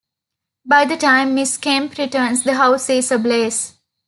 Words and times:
By 0.65 0.85
the 0.85 0.97
time 0.97 1.35
Ms. 1.35 1.57
Kemp 1.57 1.95
returns, 1.99 2.41
the 2.41 2.55
house 2.55 2.89
is 2.89 3.11
ablaze. 3.11 3.75